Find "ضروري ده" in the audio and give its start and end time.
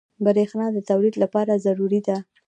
1.65-2.17